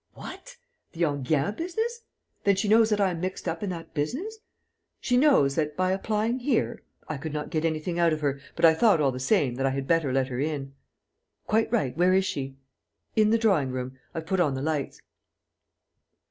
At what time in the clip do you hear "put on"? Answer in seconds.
14.25-14.55